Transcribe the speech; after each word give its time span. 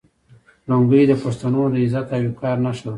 لونګۍ 0.67 1.03
د 1.07 1.13
پښتنو 1.23 1.63
د 1.71 1.75
عزت 1.83 2.07
او 2.15 2.21
وقار 2.29 2.57
نښه 2.65 2.81
ده. 2.83 2.89